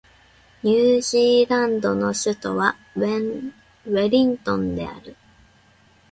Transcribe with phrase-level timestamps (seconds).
[0.63, 5.15] ニュージーランドの首都はウェリントンである